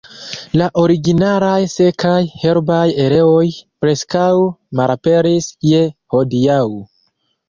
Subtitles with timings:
[0.59, 3.43] La originalaj sekaj, herbaj areoj
[3.85, 4.31] preskaŭ
[4.79, 5.83] malaperis je
[6.15, 6.59] hodiaŭ.